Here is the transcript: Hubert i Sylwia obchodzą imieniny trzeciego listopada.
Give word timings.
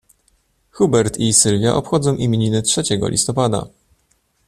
Hubert 0.71 1.17
i 1.19 1.33
Sylwia 1.33 1.75
obchodzą 1.75 2.15
imieniny 2.15 2.61
trzeciego 2.61 3.07
listopada. 3.09 3.67